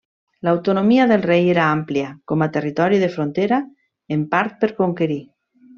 [0.45, 3.61] L'autonomia del rei era amplia com a territori de frontera
[4.19, 5.21] en part per conquerir.